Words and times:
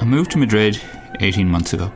I 0.00 0.04
moved 0.04 0.30
to 0.32 0.38
Madrid 0.38 0.80
18 1.20 1.48
months 1.48 1.72
ago. 1.72 1.92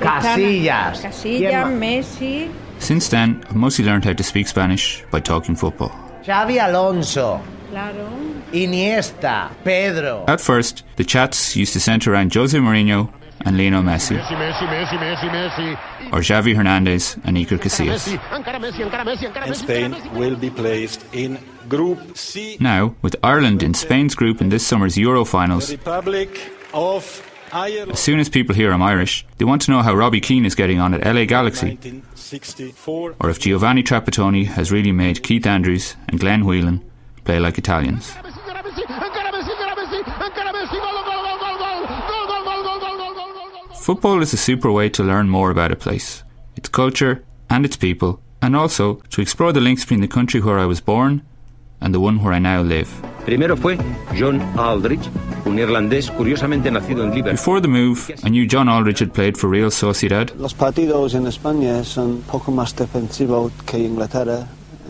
Casillas. 0.00 1.00
Casilla, 1.00 1.64
Messi. 1.78 2.52
Since 2.78 3.08
then, 3.08 3.42
I've 3.48 3.56
mostly 3.56 3.84
learned 3.84 4.04
how 4.04 4.12
to 4.12 4.22
speak 4.22 4.48
Spanish 4.48 5.04
by 5.10 5.20
talking 5.20 5.54
football. 5.54 5.90
Xabi 6.22 6.62
Alonso. 6.62 7.40
Claro. 7.70 8.08
Iniesta. 8.52 9.50
Pedro. 9.64 10.24
At 10.28 10.40
first, 10.40 10.82
the 10.96 11.04
chats 11.04 11.56
used 11.56 11.72
to 11.72 11.80
centre 11.80 12.12
around 12.12 12.34
Jose 12.34 12.58
Mourinho 12.58 13.10
and 13.44 13.56
Lionel 13.56 13.82
Messi, 13.82 14.16
or 16.12 16.20
Xavi 16.20 16.54
Hernandez 16.54 17.16
and 17.24 17.36
Iker 17.36 17.58
Casillas. 17.58 18.06
and 19.36 19.56
Spain 19.56 19.96
will 20.14 20.36
be 20.36 20.50
placed 20.50 21.04
in 21.12 21.38
Group 21.68 22.16
C. 22.16 22.56
Now, 22.60 22.94
with 23.02 23.16
Ireland 23.22 23.62
in 23.62 23.74
Spain's 23.74 24.14
group 24.14 24.40
in 24.40 24.48
this 24.48 24.66
summer's 24.66 24.96
Euro 24.98 25.24
finals, 25.24 25.70
Republic 25.70 26.38
of 26.74 27.22
as 27.52 27.98
soon 27.98 28.18
as 28.18 28.30
people 28.30 28.54
hear 28.54 28.72
I'm 28.72 28.82
Irish, 28.82 29.26
they 29.36 29.44
want 29.44 29.60
to 29.62 29.70
know 29.70 29.82
how 29.82 29.94
Robbie 29.94 30.20
Keane 30.20 30.46
is 30.46 30.54
getting 30.54 30.80
on 30.80 30.94
at 30.94 31.04
LA 31.04 31.26
Galaxy, 31.26 31.78
or 33.20 33.28
if 33.30 33.38
Giovanni 33.40 33.82
Trapattoni 33.82 34.46
has 34.46 34.72
really 34.72 34.92
made 34.92 35.22
Keith 35.22 35.46
Andrews 35.46 35.94
and 36.08 36.18
Glenn 36.18 36.46
Whelan 36.46 36.80
play 37.24 37.38
like 37.38 37.58
Italians. 37.58 38.14
Football 43.82 44.22
is 44.22 44.32
a 44.32 44.36
super 44.36 44.70
way 44.70 44.88
to 44.90 45.02
learn 45.02 45.28
more 45.28 45.50
about 45.50 45.72
a 45.72 45.76
place, 45.76 46.22
its 46.54 46.68
culture 46.68 47.24
and 47.50 47.64
its 47.64 47.76
people, 47.76 48.20
and 48.40 48.54
also 48.54 49.02
to 49.10 49.20
explore 49.20 49.52
the 49.52 49.60
links 49.60 49.82
between 49.82 50.00
the 50.00 50.06
country 50.06 50.40
where 50.40 50.56
I 50.60 50.66
was 50.66 50.80
born 50.80 51.22
and 51.80 51.92
the 51.92 51.98
one 51.98 52.22
where 52.22 52.32
I 52.32 52.38
now 52.38 52.62
live. 52.62 52.88
Primero 53.24 53.56
fue 53.56 53.76
John 54.14 54.40
Aldridge, 54.56 55.08
un 55.46 55.58
irlandés 55.58 56.12
curiosamente 56.12 56.70
nacido 56.70 57.02
en 57.02 57.10
Liverpool. 57.10 57.32
Before 57.32 57.60
the 57.60 57.66
move, 57.66 58.08
I 58.22 58.28
knew 58.30 58.46
John 58.46 58.68
Aldridge 58.68 59.00
had 59.00 59.12
played 59.12 59.36
for 59.36 59.50
Real 59.50 59.72
Sociedad, 59.72 60.30
Los 60.38 60.54
partidos 60.54 61.14
en 61.14 61.26
España 61.26 61.82
son 61.82 62.22
poco 62.30 62.52
más 62.52 62.76
defensivos 62.76 63.50
que 63.66 63.78
Inglaterra. 63.80 64.46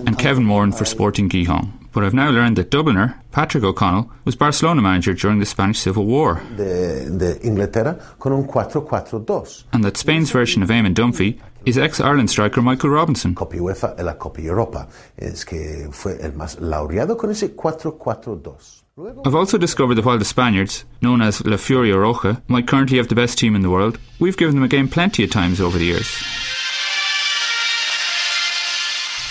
and 0.06 0.18
Kevin 0.18 0.44
Moran 0.44 0.70
for 0.70 0.84
Sporting 0.84 1.30
Gijón. 1.30 1.72
But 1.92 2.04
I've 2.04 2.14
now 2.14 2.30
learned 2.30 2.56
that 2.56 2.70
Dubliner, 2.70 3.16
Patrick 3.32 3.64
O'Connell, 3.64 4.10
was 4.24 4.34
Barcelona 4.34 4.80
manager 4.80 5.12
during 5.12 5.40
the 5.40 5.44
Spanish 5.46 5.78
Civil 5.78 6.06
War, 6.06 6.40
de, 6.56 7.10
de 7.10 7.38
Inglaterra 7.46 7.98
con 8.18 8.32
un 8.32 8.44
4-4-2. 8.48 9.64
and 9.74 9.84
that 9.84 9.98
Spain's 9.98 10.30
version 10.30 10.62
of 10.62 10.70
Eamon 10.70 10.94
Dunphy 10.94 11.38
is 11.66 11.76
ex 11.76 12.00
Ireland 12.00 12.30
striker 12.30 12.62
Michael 12.62 12.90
Robinson. 12.90 13.34
Copa 13.34 13.56
UEFA 13.56 13.94
y 13.98 14.02
la 14.02 14.14
Copa 14.14 14.40
Europa. 14.40 14.88
Es 15.18 15.44
que 15.44 15.88
fue 15.92 16.16
el 16.22 16.32
más 16.32 16.58
laureado 16.60 17.16
con 17.18 17.30
ese 17.30 17.54
4-4-2. 17.54 18.82
I've 19.26 19.34
also 19.34 19.56
discovered 19.58 19.94
that 19.96 20.04
while 20.04 20.18
the 20.18 20.24
Spaniards, 20.24 20.84
known 21.00 21.22
as 21.22 21.44
La 21.46 21.56
Furia 21.56 21.94
Roja, 21.96 22.42
might 22.48 22.66
currently 22.66 22.98
have 22.98 23.08
the 23.08 23.14
best 23.14 23.38
team 23.38 23.54
in 23.54 23.62
the 23.62 23.70
world, 23.70 23.98
we've 24.18 24.36
given 24.36 24.54
them 24.54 24.64
a 24.64 24.68
game 24.68 24.88
plenty 24.88 25.24
of 25.24 25.30
times 25.30 25.60
over 25.60 25.78
the 25.78 25.84
years. 25.86 26.08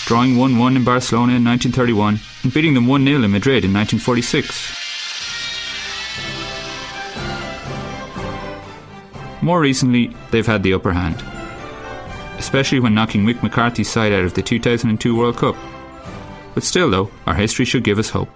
Drawing 0.08 0.38
1 0.38 0.58
1 0.58 0.76
in 0.78 0.84
Barcelona 0.84 1.34
in 1.36 1.44
1931 1.46 2.16
and 2.16 2.20
beating 2.50 2.74
them 2.74 2.88
1 2.88 3.06
0 3.06 3.24
in 3.24 3.32
Madrid 3.32 3.64
in 3.64 3.74
1946. 3.74 4.78
More 9.42 9.60
recently, 9.60 10.16
they've 10.32 10.46
had 10.46 10.64
the 10.64 10.74
upper 10.74 10.94
hand, 10.94 11.24
especially 12.38 12.80
when 12.80 12.94
knocking 12.94 13.24
Mick 13.24 13.42
McCarthy's 13.44 13.90
side 13.90 14.14
out 14.14 14.24
of 14.24 14.34
the 14.34 14.42
2002 14.42 15.16
World 15.16 15.38
Cup. 15.38 15.56
But 16.54 16.64
still, 16.64 16.90
though, 16.90 17.12
our 17.26 17.34
history 17.36 17.66
should 17.66 17.84
give 17.84 18.00
us 18.00 18.10
hope 18.10 18.30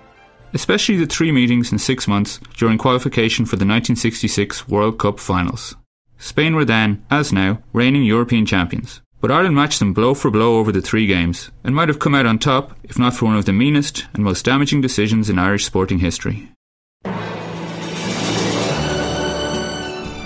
especially 0.56 0.96
the 0.96 1.06
three 1.06 1.34
meetings 1.34 1.72
in 1.74 1.78
six 1.78 2.08
months 2.08 2.40
during 2.56 2.78
qualification 2.78 3.46
for 3.46 3.58
the 3.58 3.66
1966 3.66 4.68
World 4.70 4.98
Cup 4.98 5.20
finals. 5.20 5.76
Spain 6.18 6.56
were 6.56 6.66
then, 6.66 7.06
as 7.12 7.34
now, 7.34 7.62
reigning 7.74 8.04
European 8.04 8.46
champions. 8.46 9.02
But 9.26 9.34
Ireland 9.34 9.56
matched 9.56 9.80
them 9.80 9.92
blow 9.92 10.14
for 10.14 10.30
blow 10.30 10.60
over 10.60 10.72
the 10.72 10.84
three 10.84 11.08
games, 11.08 11.50
and 11.64 11.74
might 11.74 11.88
have 11.88 11.98
come 11.98 12.14
out 12.14 12.28
on 12.28 12.38
top 12.38 12.78
if 12.84 13.00
not 13.00 13.16
for 13.16 13.26
one 13.26 13.36
of 13.36 13.46
the 13.46 13.54
meanest 13.54 14.06
and 14.14 14.24
most 14.24 14.46
damaging 14.46 14.82
decisions 14.82 15.32
in 15.32 15.40
Irish 15.40 15.66
sporting 15.66 15.98
history. 15.98 16.48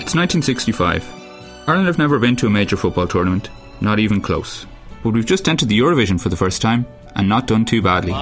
It's 0.00 0.14
1965. 0.14 1.02
Ireland 1.66 1.86
have 1.86 1.96
never 1.96 2.18
been 2.18 2.36
to 2.36 2.46
a 2.46 2.50
major 2.50 2.76
football 2.76 3.06
tournament, 3.06 3.48
not 3.80 3.98
even 3.98 4.20
close. 4.20 4.66
But 5.02 5.14
we've 5.14 5.24
just 5.24 5.48
entered 5.48 5.70
the 5.70 5.78
Eurovision 5.78 6.20
for 6.20 6.28
the 6.28 6.36
first 6.36 6.60
time, 6.60 6.84
and 7.16 7.26
not 7.26 7.46
done 7.46 7.64
too 7.64 7.80
badly. 7.80 8.12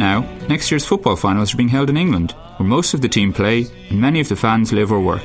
Now, 0.00 0.28
next 0.48 0.72
year's 0.72 0.84
football 0.84 1.14
finals 1.14 1.54
are 1.54 1.58
being 1.58 1.68
held 1.68 1.90
in 1.90 1.96
England, 1.96 2.32
where 2.56 2.68
most 2.68 2.92
of 2.92 3.02
the 3.02 3.08
team 3.08 3.32
play 3.32 3.68
and 3.88 4.00
many 4.00 4.18
of 4.18 4.28
the 4.28 4.34
fans 4.34 4.72
live 4.72 4.90
or 4.90 5.00
work. 5.00 5.22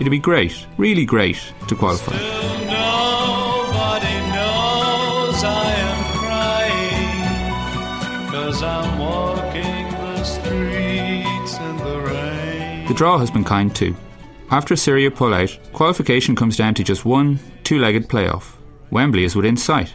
It'd 0.00 0.10
be 0.10 0.18
great, 0.18 0.66
really 0.76 1.04
great, 1.04 1.38
to 1.68 1.74
qualify. 1.74 2.12
Nobody 2.14 4.14
knows 4.34 5.44
I 5.44 5.72
am 5.72 6.18
crying 6.18 8.30
Cause 8.30 8.62
I'm 8.62 8.98
walking 8.98 9.90
the 9.90 10.24
streets 10.24 11.58
in 11.58 11.76
the 11.78 12.00
rain 12.00 12.86
The 12.88 12.94
draw 12.94 13.18
has 13.18 13.30
been 13.30 13.44
kind 13.44 13.74
too. 13.74 13.94
After 14.50 14.76
Syria 14.76 15.10
pull 15.10 15.32
out, 15.32 15.56
qualification 15.72 16.36
comes 16.36 16.56
down 16.56 16.74
to 16.74 16.84
just 16.84 17.04
one 17.04 17.38
two 17.62 17.78
legged 17.78 18.08
playoff. 18.08 18.56
Wembley 18.90 19.24
is 19.24 19.34
within 19.34 19.56
sight. 19.56 19.94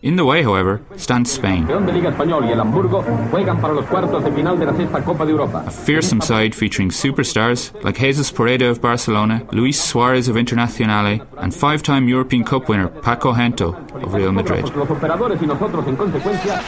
In 0.00 0.14
the 0.14 0.24
way, 0.24 0.44
however, 0.44 0.80
stands 0.96 1.32
Spain, 1.32 1.66
Campeón 1.66 1.84
de 1.86 1.92
Liga 1.92 2.10
Español 2.10 2.44
y 2.48 2.52
el 2.52 2.60
Hamburgo 2.60 3.02
juegan 3.32 3.60
para 3.60 3.74
los 3.74 3.84
cuartos 3.86 4.22
de 4.22 4.30
final 4.30 4.56
de 4.56 4.66
la 4.66 4.72
sexta 4.76 5.02
Copa 5.04 5.26
de 5.26 5.32
Europa. 5.32 5.64
a 5.66 5.70
fearsome 5.72 6.20
side 6.20 6.54
featuring 6.54 6.88
superstars 6.88 7.72
like 7.82 7.98
Jesus 7.98 8.30
Paredes 8.30 8.70
of 8.70 8.80
Barcelona, 8.80 9.42
Luis 9.50 9.76
Suarez 9.82 10.28
of 10.28 10.36
Internazionale, 10.36 11.26
and 11.38 11.52
five 11.52 11.82
time 11.82 12.06
European 12.08 12.44
Cup 12.44 12.68
winner 12.68 12.86
Paco 12.86 13.32
Gento 13.32 13.74
Real 14.06 14.32
Madrid. 14.32 14.64
Los 14.74 14.90
operadores 14.90 15.40
y 15.42 15.46
nosotros 15.46 15.86
en 15.86 15.96
consecuencia 15.96 16.60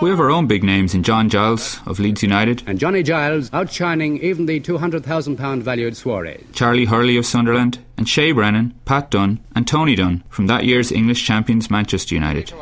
We 0.00 0.10
have 0.10 0.20
our 0.20 0.30
own 0.30 0.46
big 0.46 0.62
names 0.62 0.94
in 0.94 1.02
John 1.02 1.28
Giles 1.28 1.80
of 1.86 1.98
Leeds 1.98 2.22
United, 2.22 2.62
and 2.66 2.78
Johnny 2.78 3.02
Giles 3.02 3.50
outshining 3.52 4.18
even 4.18 4.46
the 4.46 4.60
£200,000 4.60 5.62
valued 5.62 5.96
Suarez. 5.96 6.42
Charlie 6.52 6.84
Hurley 6.84 7.16
of 7.16 7.24
Sunderland, 7.24 7.78
and 7.96 8.08
Shay 8.08 8.32
Brennan, 8.32 8.74
Pat 8.84 9.10
Dunne, 9.10 9.40
and 9.54 9.66
Tony 9.66 9.94
Dunne 9.94 10.24
from 10.28 10.46
that 10.48 10.64
year's 10.64 10.92
English 10.92 11.24
champions 11.24 11.70
Manchester 11.70 12.14
United. 12.14 12.52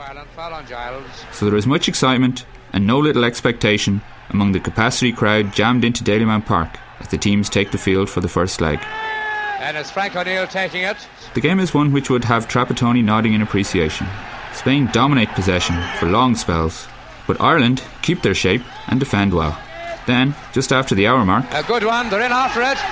So 1.32 1.46
there 1.46 1.54
was 1.54 1.66
much 1.66 1.88
excitement 1.88 2.44
and 2.72 2.86
no 2.86 2.98
little 2.98 3.24
expectation 3.24 4.02
among 4.28 4.52
the 4.52 4.60
capacity 4.60 5.12
crowd 5.12 5.52
jammed 5.52 5.84
into 5.84 6.04
Dalymount 6.04 6.46
Park 6.46 6.78
as 7.00 7.08
the 7.08 7.18
teams 7.18 7.48
take 7.48 7.70
the 7.70 7.78
field 7.78 8.08
for 8.08 8.20
the 8.20 8.28
first 8.28 8.60
leg. 8.60 8.78
And 9.70 9.78
it's 9.78 9.92
Frank 9.92 10.16
O'Neill 10.16 10.48
taking 10.48 10.82
it. 10.82 10.96
The 11.34 11.40
game 11.40 11.60
is 11.60 11.72
one 11.72 11.92
which 11.92 12.10
would 12.10 12.24
have 12.24 12.48
Trapattoni 12.48 13.04
nodding 13.04 13.34
in 13.34 13.40
appreciation. 13.40 14.08
Spain 14.52 14.90
dominate 14.90 15.28
possession 15.28 15.80
for 16.00 16.06
long 16.10 16.34
spells, 16.34 16.88
but 17.28 17.40
Ireland 17.40 17.80
keep 18.02 18.22
their 18.22 18.34
shape 18.34 18.62
and 18.88 18.98
defend 18.98 19.32
well. 19.32 19.56
Then, 20.08 20.34
just 20.52 20.72
after 20.72 20.96
the 20.96 21.06
hour 21.06 21.24
mark, 21.24 21.46
A 21.54 21.62
good 21.62 21.84
one. 21.84 22.10
They're 22.10 22.26
in 22.26 22.32
after 22.34 22.66
it. 22.66 22.82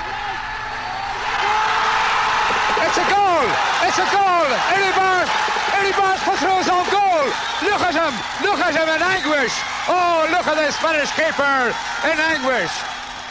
It's 2.86 2.98
a 3.02 3.06
goal. 3.10 3.46
It's 3.82 3.98
a 3.98 4.06
goal. 4.14 4.46
Eddie 4.70 4.94
Barnes. 4.94 5.30
Eddie 5.74 5.96
Barnes 5.98 6.22
puts 6.22 6.46
his 6.46 6.70
own 6.70 6.86
goal. 6.94 7.26
Look 7.66 7.82
at 7.90 7.94
him. 7.98 8.14
Look 8.46 8.62
at 8.62 8.78
him 8.78 8.86
in 8.86 9.02
anguish. 9.02 9.54
Oh, 9.90 10.30
look 10.30 10.46
at 10.46 10.54
the 10.54 10.70
Spanish 10.70 11.10
keeper 11.18 11.74
in 12.06 12.22
anguish. 12.22 12.70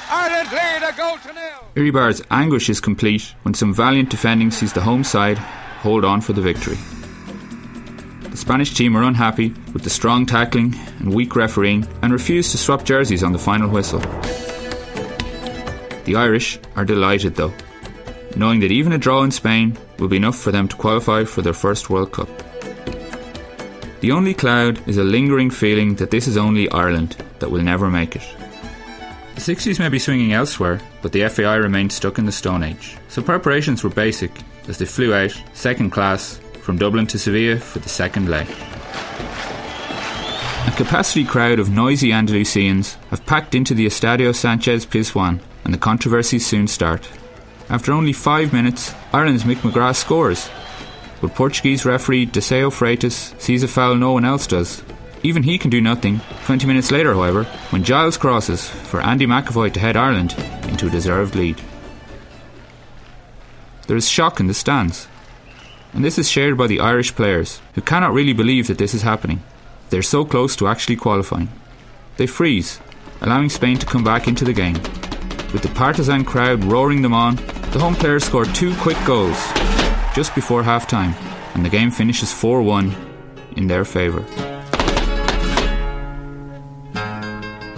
Ireland 0.09 0.51
lead 0.51 0.83
a 0.83 0.95
goal 0.95 1.17
to 1.17 1.33
nil. 1.33 1.65
Iribar's 1.75 2.21
anguish 2.31 2.69
is 2.69 2.79
complete 2.79 3.33
when 3.43 3.53
some 3.53 3.73
valiant 3.73 4.09
defending 4.09 4.51
sees 4.51 4.73
the 4.73 4.81
home 4.81 5.03
side 5.03 5.37
hold 5.37 6.05
on 6.05 6.21
for 6.21 6.33
the 6.33 6.41
victory. 6.41 6.77
The 8.29 8.37
Spanish 8.37 8.73
team 8.73 8.95
are 8.95 9.03
unhappy 9.03 9.49
with 9.73 9.83
the 9.83 9.89
strong 9.89 10.25
tackling 10.25 10.75
and 10.99 11.13
weak 11.13 11.35
refereeing 11.35 11.87
and 12.01 12.13
refuse 12.13 12.51
to 12.51 12.57
swap 12.57 12.83
jerseys 12.83 13.23
on 13.23 13.31
the 13.31 13.39
final 13.39 13.69
whistle. 13.69 13.99
The 16.05 16.15
Irish 16.15 16.59
are 16.75 16.85
delighted 16.85 17.35
though, 17.35 17.53
knowing 18.35 18.59
that 18.61 18.71
even 18.71 18.93
a 18.93 18.97
draw 18.97 19.23
in 19.23 19.31
Spain 19.31 19.77
will 19.99 20.07
be 20.07 20.17
enough 20.17 20.37
for 20.37 20.51
them 20.51 20.67
to 20.67 20.75
qualify 20.75 21.25
for 21.25 21.41
their 21.41 21.53
first 21.53 21.89
World 21.89 22.13
Cup. 22.13 22.29
The 23.99 24.11
only 24.11 24.33
cloud 24.33 24.87
is 24.87 24.97
a 24.97 25.03
lingering 25.03 25.49
feeling 25.49 25.95
that 25.95 26.11
this 26.11 26.27
is 26.27 26.37
only 26.37 26.69
Ireland 26.71 27.17
that 27.39 27.49
will 27.49 27.63
never 27.63 27.89
make 27.89 28.15
it. 28.15 28.46
The 29.37 29.53
60s 29.53 29.77
may 29.77 29.87
be 29.87 29.99
swinging 29.99 30.33
elsewhere, 30.33 30.81
but 31.03 31.11
the 31.11 31.29
FAI 31.29 31.57
remained 31.57 31.91
stuck 31.91 32.17
in 32.17 32.25
the 32.25 32.31
Stone 32.31 32.63
Age. 32.63 32.97
So 33.07 33.21
preparations 33.21 33.83
were 33.83 33.91
basic 33.91 34.31
as 34.67 34.79
they 34.79 34.85
flew 34.85 35.13
out, 35.13 35.39
second 35.53 35.91
class, 35.91 36.39
from 36.63 36.79
Dublin 36.79 37.05
to 37.05 37.19
Sevilla 37.19 37.59
for 37.59 37.77
the 37.77 37.87
second 37.87 38.29
leg. 38.29 38.47
A 40.65 40.73
capacity 40.75 41.23
crowd 41.23 41.59
of 41.59 41.69
noisy 41.69 42.09
Andalusians 42.09 42.95
have 43.11 43.27
packed 43.27 43.53
into 43.53 43.75
the 43.75 43.85
Estadio 43.85 44.33
Sanchez 44.33 44.87
Pizjuan, 44.87 45.39
and 45.63 45.71
the 45.71 45.77
controversies 45.77 46.47
soon 46.47 46.65
start. 46.65 47.07
After 47.69 47.93
only 47.93 48.13
five 48.13 48.51
minutes, 48.51 48.95
Ireland's 49.13 49.43
Mick 49.43 49.57
McGrath 49.57 49.97
scores. 49.97 50.49
but 51.21 51.35
Portuguese 51.35 51.85
referee 51.85 52.25
Deseo 52.25 52.71
Freitas 52.71 53.39
sees 53.39 53.61
a 53.61 53.67
foul 53.67 53.93
no 53.93 54.13
one 54.13 54.25
else 54.25 54.47
does. 54.47 54.81
Even 55.23 55.43
he 55.43 55.57
can 55.57 55.69
do 55.69 55.81
nothing. 55.81 56.21
20 56.45 56.67
minutes 56.67 56.91
later, 56.91 57.13
however, 57.13 57.43
when 57.71 57.83
Giles 57.83 58.17
crosses 58.17 58.69
for 58.69 59.01
Andy 59.01 59.25
McEvoy 59.25 59.73
to 59.73 59.79
head 59.79 59.97
Ireland 59.97 60.35
into 60.67 60.87
a 60.87 60.91
deserved 60.91 61.35
lead. 61.35 61.61
There 63.87 63.97
is 63.97 64.09
shock 64.09 64.39
in 64.39 64.47
the 64.47 64.53
stands, 64.53 65.07
and 65.93 66.03
this 66.03 66.19
is 66.19 66.29
shared 66.29 66.57
by 66.57 66.67
the 66.67 66.79
Irish 66.79 67.15
players, 67.15 67.61
who 67.73 67.81
cannot 67.81 68.13
really 68.13 68.33
believe 68.33 68.67
that 68.67 68.77
this 68.77 68.93
is 68.93 69.01
happening. 69.01 69.41
They're 69.89 70.01
so 70.01 70.25
close 70.25 70.55
to 70.57 70.67
actually 70.67 70.97
qualifying. 70.97 71.49
They 72.17 72.27
freeze, 72.27 72.79
allowing 73.21 73.49
Spain 73.49 73.77
to 73.77 73.85
come 73.85 74.03
back 74.03 74.27
into 74.27 74.43
the 74.43 74.53
game. 74.53 74.75
With 75.53 75.61
the 75.61 75.71
partisan 75.73 76.25
crowd 76.25 76.65
roaring 76.65 77.01
them 77.01 77.13
on, 77.13 77.37
the 77.71 77.79
home 77.79 77.95
players 77.95 78.25
score 78.25 78.45
two 78.45 78.75
quick 78.75 78.97
goals 79.05 79.37
just 80.13 80.35
before 80.35 80.63
half 80.63 80.87
time, 80.87 81.13
and 81.53 81.63
the 81.63 81.69
game 81.69 81.91
finishes 81.91 82.33
4 82.33 82.61
1 82.61 82.95
in 83.55 83.67
their 83.67 83.85
favour. 83.85 84.25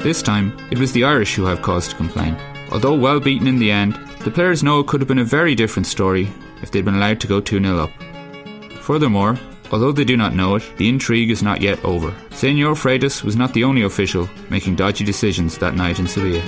This 0.02 0.22
time, 0.22 0.58
it 0.72 0.80
was 0.80 0.94
the 0.94 1.04
Irish 1.04 1.36
who 1.36 1.44
have 1.44 1.62
cause 1.62 1.90
to 1.90 1.96
complain. 1.96 2.38
Although 2.72 2.96
well 2.96 3.20
beaten 3.20 3.48
in 3.48 3.60
the 3.60 3.70
end, 3.70 3.96
the 4.24 4.32
players 4.32 4.64
know 4.64 4.80
it 4.80 4.88
could 4.88 5.02
have 5.02 5.10
been 5.10 5.20
a 5.20 5.26
very 5.26 5.56
different 5.56 5.88
story 5.88 6.32
if 6.62 6.72
they'd 6.72 6.86
been 6.86 6.96
allowed 6.96 7.20
to 7.20 7.28
go 7.28 7.42
2 7.42 7.62
0 7.62 7.78
up. 7.78 7.92
Furthermore, 8.82 9.38
although 9.74 9.92
they 9.92 10.06
do 10.06 10.16
not 10.16 10.34
know 10.34 10.56
it, 10.56 10.64
the 10.78 10.88
intrigue 10.88 11.30
is 11.30 11.44
not 11.44 11.60
yet 11.60 11.84
over. 11.84 12.16
Senor 12.32 12.76
Freitas 12.76 13.26
was 13.26 13.36
not 13.36 13.54
the 13.54 13.66
only 13.66 13.82
official 13.82 14.30
making 14.50 14.76
dodgy 14.76 15.04
decisions 15.04 15.58
that 15.58 15.76
night 15.76 16.00
in 16.00 16.08
Sevilla. 16.08 16.42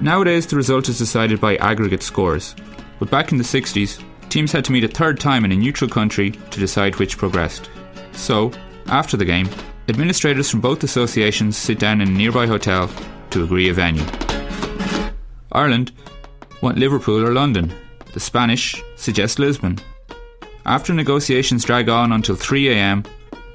Nowadays, 0.00 0.48
the 0.48 0.56
result 0.56 0.88
is 0.88 0.98
decided 0.98 1.40
by 1.40 1.54
aggregate 1.56 2.02
scores, 2.02 2.56
but 2.98 3.10
back 3.10 3.30
in 3.30 3.38
the 3.38 3.44
60s, 3.44 4.02
teams 4.28 4.50
had 4.50 4.64
to 4.64 4.72
meet 4.72 4.82
a 4.82 4.88
third 4.88 5.20
time 5.20 5.44
in 5.44 5.52
a 5.52 5.56
neutral 5.56 5.88
country 5.88 6.32
to 6.32 6.58
decide 6.58 6.96
which 6.96 7.16
progressed. 7.16 7.70
So, 8.10 8.50
after 8.86 9.16
the 9.16 9.24
game, 9.24 9.48
administrators 9.90 10.50
from 10.50 10.60
both 10.60 10.82
associations 10.82 11.56
sit 11.56 11.78
down 11.78 12.00
in 12.00 12.08
a 12.08 12.12
nearby 12.12 12.46
hotel 12.46 12.90
to 13.30 13.44
agree 13.44 13.68
a 13.68 13.74
venue. 13.74 14.04
Ireland 15.52 15.92
want 16.62 16.78
Liverpool 16.78 17.24
or 17.24 17.32
London. 17.32 17.72
The 18.12 18.20
Spanish 18.20 18.82
suggest 18.96 19.38
Lisbon. 19.38 19.78
After 20.64 20.94
negotiations 20.94 21.64
drag 21.64 21.88
on 21.88 22.12
until 22.12 22.36
3am, 22.36 23.06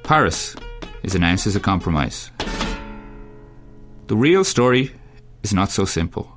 Paris 0.03 0.55
is 1.03 1.15
announced 1.15 1.47
as 1.47 1.55
a 1.55 1.59
compromise. 1.59 2.31
The 4.07 4.15
real 4.15 4.43
story 4.43 4.91
is 5.41 5.53
not 5.53 5.71
so 5.71 5.85
simple. 5.85 6.31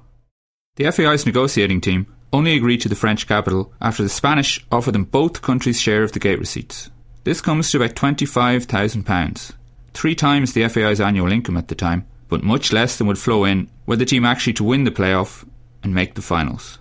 The 0.76 0.90
FAI's 0.90 1.26
negotiating 1.26 1.80
team 1.80 2.06
only 2.32 2.54
agreed 2.56 2.80
to 2.82 2.88
the 2.88 2.94
French 2.94 3.26
capital 3.26 3.72
after 3.80 4.02
the 4.02 4.08
Spanish 4.08 4.64
offered 4.70 4.94
them 4.94 5.04
both 5.04 5.42
countries' 5.42 5.80
share 5.80 6.02
of 6.02 6.12
the 6.12 6.20
gate 6.20 6.38
receipts. 6.38 6.90
This 7.24 7.40
comes 7.40 7.70
to 7.70 7.78
about 7.78 7.94
£25,000, 7.94 9.52
three 9.98 10.14
times 10.14 10.52
the 10.52 10.68
FAI's 10.68 11.00
annual 11.00 11.32
income 11.32 11.56
at 11.56 11.66
the 11.66 11.74
time, 11.74 12.06
but 12.28 12.44
much 12.44 12.72
less 12.72 12.96
than 12.96 13.08
would 13.08 13.18
flow 13.18 13.44
in 13.44 13.68
were 13.84 13.96
the 13.96 14.06
team 14.06 14.24
actually 14.24 14.52
to 14.52 14.62
win 14.62 14.84
the 14.84 14.92
playoff 14.92 15.44
and 15.82 15.92
make 15.92 16.14
the 16.14 16.22
finals. 16.22 16.78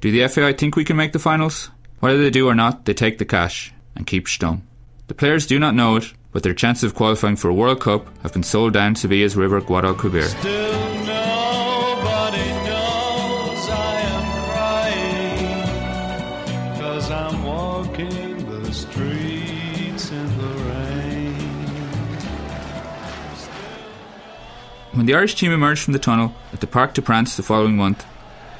Do 0.00 0.10
the 0.10 0.26
FAI 0.26 0.52
think 0.52 0.74
we 0.74 0.84
can 0.84 0.96
make 0.96 1.12
the 1.12 1.20
finals? 1.20 1.70
Whether 2.00 2.20
they 2.20 2.30
do 2.30 2.48
or 2.48 2.56
not, 2.56 2.84
they 2.84 2.92
take 2.92 3.18
the 3.18 3.24
cash 3.24 3.72
and 3.94 4.04
keep 4.04 4.26
Stum. 4.26 4.62
The 5.06 5.14
players 5.14 5.46
do 5.46 5.60
not 5.60 5.76
know 5.76 5.94
it, 5.94 6.12
but 6.32 6.42
their 6.42 6.54
chances 6.54 6.82
of 6.82 6.96
qualifying 6.96 7.36
for 7.36 7.48
a 7.48 7.54
World 7.54 7.80
Cup 7.80 8.08
have 8.24 8.32
been 8.32 8.42
sold 8.42 8.72
down 8.72 8.94
to 8.94 9.00
Sevilla's 9.02 9.36
river 9.36 9.60
Guadalquivir. 9.60 10.24
Still 10.24 10.85
When 25.06 25.12
the 25.12 25.18
Irish 25.18 25.36
team 25.36 25.52
emerged 25.52 25.84
from 25.84 25.92
the 25.92 26.00
tunnel 26.00 26.34
at 26.52 26.58
the 26.58 26.66
Parc 26.66 26.94
des 26.94 27.00
Princes 27.00 27.36
the 27.36 27.44
following 27.44 27.76
month, 27.76 28.04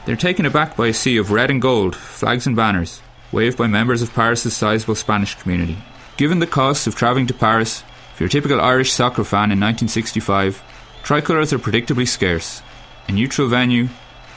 they're 0.05 0.15
taken 0.15 0.47
aback 0.47 0.77
by 0.77 0.87
a 0.87 0.95
sea 0.95 1.17
of 1.17 1.33
red 1.33 1.51
and 1.51 1.61
gold, 1.61 1.97
flags 1.97 2.47
and 2.47 2.55
banners, 2.55 3.03
waved 3.33 3.59
by 3.59 3.67
members 3.67 4.01
of 4.01 4.15
Paris's 4.15 4.57
sizable 4.57 4.95
Spanish 4.95 5.35
community. 5.35 5.77
Given 6.17 6.39
the 6.39 6.47
cost 6.47 6.87
of 6.87 6.95
travelling 6.95 7.27
to 7.27 7.35
Paris, 7.35 7.83
for 8.15 8.23
your 8.23 8.29
typical 8.29 8.61
Irish 8.61 8.93
soccer 8.93 9.25
fan 9.25 9.51
in 9.51 9.59
1965, 9.59 10.63
tricolours 11.03 11.53
are 11.53 11.59
predictably 11.59 12.07
scarce. 12.07 12.63
A 13.09 13.11
neutral 13.11 13.49
venue, 13.49 13.89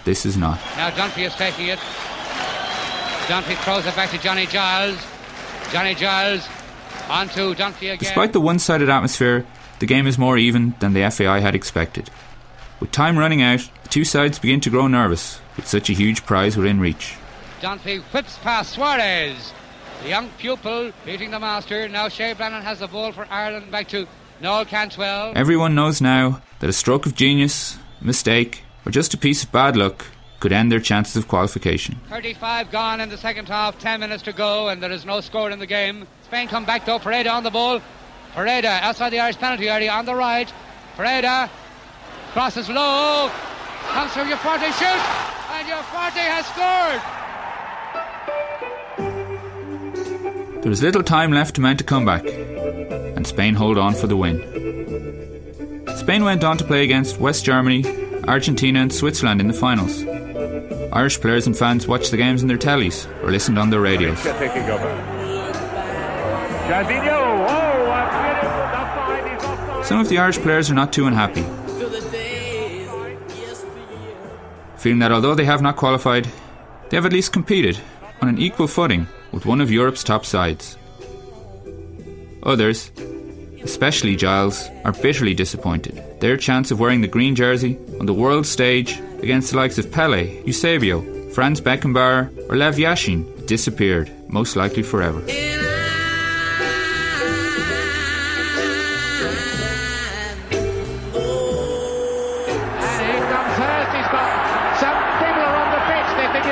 this 0.03 0.25
is 0.25 0.35
not. 0.35 0.57
Now 0.77 0.89
Dunphy 0.89 1.27
is 1.27 1.35
taking 1.35 1.67
it. 1.67 1.77
Dunphy 3.27 3.55
throws 3.63 3.85
it 3.85 3.95
back 3.95 4.09
to 4.09 4.17
Johnny 4.17 4.47
Giles. 4.47 4.97
Johnny 5.71 5.93
Giles 5.93 6.49
onto 7.07 7.53
Dunphy 7.53 7.93
again. 7.93 7.99
Despite 7.99 8.33
the 8.33 8.41
one 8.41 8.57
sided 8.57 8.89
atmosphere, 8.89 9.45
the 9.79 9.85
game 9.85 10.07
is 10.07 10.17
more 10.17 10.37
even 10.37 10.75
than 10.79 10.93
the 10.93 11.09
FAI 11.09 11.39
had 11.39 11.55
expected. 11.55 12.09
With 12.79 12.91
time 12.91 13.17
running 13.17 13.41
out, 13.41 13.69
the 13.83 13.89
two 13.89 14.05
sides 14.05 14.39
begin 14.39 14.61
to 14.61 14.69
grow 14.69 14.87
nervous 14.87 15.39
with 15.55 15.67
such 15.67 15.89
a 15.89 15.93
huge 15.93 16.25
prize 16.25 16.55
within 16.55 16.79
reach. 16.79 17.15
Dunphy 17.61 18.01
whips 18.13 18.37
past 18.37 18.71
Suarez. 18.73 19.53
The 20.01 20.09
young 20.09 20.29
pupil 20.37 20.93
beating 21.05 21.31
the 21.31 21.39
master. 21.39 21.89
Now 21.89 22.07
Shay 22.07 22.31
Brennan 22.33 22.61
has 22.61 22.79
the 22.79 22.87
ball 22.87 23.11
for 23.11 23.27
Ireland 23.29 23.69
back 23.69 23.89
to 23.89 24.07
Noel 24.41 24.63
Cantwell. 24.63 25.33
Everyone 25.35 25.75
knows 25.75 25.99
now 25.99 26.41
that 26.59 26.69
a 26.69 26.73
stroke 26.73 27.05
of 27.05 27.15
genius, 27.15 27.77
a 28.01 28.05
mistake, 28.05 28.63
or 28.85 28.91
just 28.91 29.13
a 29.13 29.17
piece 29.17 29.43
of 29.43 29.51
bad 29.51 29.75
luck 29.75 30.05
could 30.39 30.53
end 30.53 30.71
their 30.71 30.79
chances 30.79 31.17
of 31.17 31.27
qualification. 31.27 31.99
35 32.09 32.71
gone 32.71 33.01
in 33.01 33.09
the 33.09 33.17
second 33.17 33.49
half, 33.49 33.77
10 33.79 33.99
minutes 33.99 34.23
to 34.23 34.31
go, 34.31 34.69
and 34.69 34.81
there 34.81 34.91
is 34.91 35.05
no 35.05 35.19
score 35.19 35.51
in 35.51 35.59
the 35.59 35.67
game. 35.67 36.07
Spain 36.23 36.47
come 36.47 36.63
back 36.63 36.85
though. 36.85 36.99
Pereda 36.99 37.31
on 37.31 37.43
the 37.43 37.51
ball. 37.51 37.81
Pereda 38.33 38.81
outside 38.81 39.09
the 39.09 39.19
Irish 39.19 39.37
penalty 39.37 39.69
area 39.69 39.91
on 39.91 40.05
the 40.05 40.15
right. 40.15 40.51
Pereda 40.95 41.49
crosses 42.33 42.69
low. 42.69 43.31
Comes 43.89 44.11
from 44.11 44.27
Ufarte, 44.29 44.71
shoot! 44.77 45.01
And 45.51 45.67
Ufarte 45.67 46.23
has 46.29 46.45
scored! 46.45 47.01
There 50.61 50.71
is 50.71 50.83
little 50.83 51.03
time 51.03 51.31
left 51.31 51.55
to 51.55 51.61
mount 51.61 51.81
a 51.81 51.83
comeback, 51.83 52.25
and 52.25 53.25
Spain 53.25 53.55
hold 53.55 53.77
on 53.77 53.95
for 53.95 54.07
the 54.07 54.15
win. 54.15 54.37
Spain 55.97 56.23
went 56.23 56.43
on 56.43 56.57
to 56.57 56.63
play 56.63 56.83
against 56.83 57.19
West 57.19 57.45
Germany, 57.45 57.83
Argentina, 58.27 58.79
and 58.81 58.93
Switzerland 58.93 59.41
in 59.41 59.47
the 59.47 59.53
finals. 59.53 60.03
Irish 60.91 61.19
players 61.19 61.47
and 61.47 61.57
fans 61.57 61.87
watched 61.87 62.11
the 62.11 62.17
games 62.17 62.41
on 62.41 62.47
their 62.47 62.57
tellies 62.57 63.07
or 63.23 63.31
listened 63.31 63.57
on 63.57 63.69
their 63.69 63.81
radios. 63.81 64.23
Some 69.83 69.99
of 69.99 70.09
the 70.09 70.17
Irish 70.19 70.37
players 70.39 70.69
are 70.69 70.75
not 70.75 70.93
too 70.93 71.07
unhappy, 71.07 71.43
feeling 74.77 74.99
that 74.99 75.11
although 75.11 75.35
they 75.35 75.45
have 75.45 75.61
not 75.61 75.75
qualified, 75.75 76.27
they 76.89 76.97
have 76.97 77.05
at 77.05 77.13
least 77.13 77.33
competed 77.33 77.79
on 78.21 78.29
an 78.29 78.39
equal 78.39 78.67
footing 78.67 79.07
with 79.31 79.45
one 79.45 79.61
of 79.61 79.71
Europe's 79.71 80.03
top 80.03 80.25
sides. 80.25 80.77
Others, 82.43 82.91
especially 83.63 84.15
Giles, 84.15 84.67
are 84.85 84.93
bitterly 84.93 85.33
disappointed. 85.33 86.01
Their 86.19 86.37
chance 86.37 86.71
of 86.71 86.79
wearing 86.79 87.01
the 87.01 87.07
green 87.07 87.35
jersey 87.35 87.77
on 87.99 88.05
the 88.05 88.13
world 88.13 88.45
stage 88.45 88.99
against 89.21 89.51
the 89.51 89.57
likes 89.57 89.77
of 89.77 89.91
Pele, 89.91 90.41
Eusebio, 90.45 91.31
Franz 91.31 91.61
Beckenbauer, 91.61 92.49
or 92.49 92.55
Lev 92.55 92.75
Yashin 92.75 93.45
disappeared, 93.45 94.11
most 94.29 94.55
likely 94.55 94.83
forever. 94.83 95.21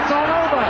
It's 0.08 0.14
all 0.14 0.24
over. 0.24 0.64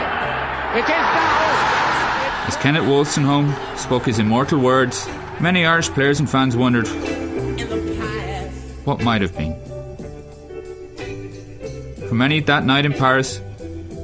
It 0.76 0.82
is 0.82 0.88
now. 0.88 2.46
As 2.48 2.56
Kenneth 2.56 2.82
Wolstenholme 2.82 3.54
spoke 3.78 4.06
his 4.06 4.18
immortal 4.18 4.58
words, 4.58 5.08
many 5.38 5.64
Irish 5.64 5.88
players 5.90 6.18
and 6.18 6.28
fans 6.28 6.56
wondered 6.56 6.88
what 8.84 9.02
might 9.04 9.22
have 9.22 9.36
been. 9.36 9.54
For 12.08 12.14
many, 12.14 12.40
that 12.40 12.64
night 12.64 12.84
in 12.84 12.94
Paris 12.94 13.40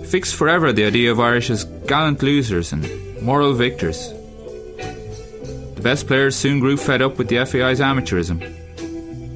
fixed 0.05 0.37
forever 0.37 0.73
the 0.73 0.85
idea 0.85 1.11
of 1.11 1.19
Irish 1.19 1.51
as 1.51 1.65
gallant 1.65 2.23
losers 2.23 2.73
and 2.73 2.89
moral 3.21 3.55
victors. 3.55 4.11
The 5.75 5.81
best 5.83 6.07
players 6.07 6.37
soon 6.37 6.61
grew 6.61 6.77
fed 6.77 7.03
up 7.03 7.19
with 7.19 7.29
the 7.29 7.45
FAI's 7.45 7.81
amateurism, 7.81 8.41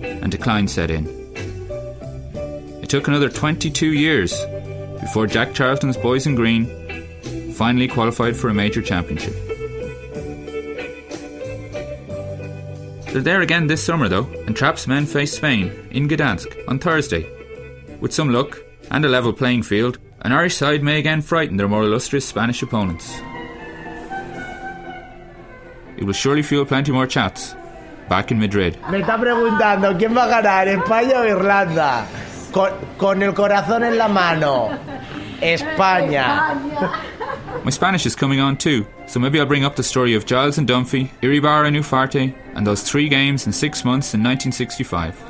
and 0.02 0.31
decline 0.31 0.69
set 0.69 0.93
in. 0.93 1.07
It 2.83 2.88
took 2.88 3.09
another 3.09 3.28
22 3.31 3.93
years 3.93 4.33
before 5.09 5.27
Jack 5.27 5.55
Charlton's 5.55 5.97
Boys 5.97 6.27
in 6.27 6.35
Green 6.35 6.67
finally 7.55 7.88
qualified 7.88 8.37
for 8.37 8.50
a 8.50 8.55
major 8.55 8.83
championship. 8.83 9.33
They're 13.07 13.23
there 13.23 13.41
again 13.41 13.67
this 13.69 13.83
summer 13.83 14.07
though, 14.09 14.29
and 14.47 14.55
Trapp's 14.55 14.87
men 14.87 15.07
face 15.07 15.33
Spain 15.33 15.73
in 15.91 16.09
Gdansk 16.09 16.53
on 16.69 16.79
Thursday. 16.79 17.25
With 18.00 18.12
some 18.12 18.31
luck 18.31 18.59
and 18.91 19.03
a 19.03 19.09
level 19.09 19.33
playing 19.33 19.62
field, 19.62 19.99
an 20.21 20.33
Irish 20.33 20.57
side 20.57 20.83
may 20.83 20.99
again 20.99 21.23
frighten 21.23 21.57
their 21.57 21.69
more 21.69 21.85
illustrious 21.85 22.27
Spanish 22.27 22.62
opponents. 22.62 23.19
It 25.97 26.05
will 26.05 26.12
surely 26.12 26.43
fuel 26.43 26.67
plenty 26.67 26.93
more 26.93 27.07
chats 27.07 27.57
back 28.11 28.31
in 28.31 28.38
Madrid. 28.38 28.77
Me 28.91 29.00
está 29.00 29.19
preguntando 29.19 29.97
quién 29.97 30.15
va 30.15 30.25
a 30.25 30.29
ganar, 30.29 30.69
España 30.69 31.21
o 31.21 31.27
Irlanda, 31.27 32.07
con, 32.53 32.73
con 32.99 33.23
el 33.23 33.33
corazón 33.33 33.85
en 33.85 33.97
la 33.97 34.09
mano. 34.09 34.98
España. 35.40 36.54
My 37.64 37.71
Spanish 37.71 38.07
is 38.07 38.14
coming 38.14 38.40
on 38.40 38.57
too, 38.57 38.87
so 39.07 39.21
maybe 39.21 39.40
I'll 39.40 39.47
bring 39.47 39.64
up 39.64 39.76
the 39.76 39.83
story 39.83 40.14
of 40.14 40.26
Giles 40.26 40.59
and 40.59 40.68
Dunphy, 40.68 41.11
Iribarra 41.23 41.66
and 41.66 41.76
Ufarte, 41.76 42.35
and 42.54 42.66
those 42.66 42.83
three 42.83 43.09
games 43.09 43.47
in 43.47 43.52
six 43.52 43.85
months 43.85 44.14
in 44.14 44.23
1965. 44.23 45.27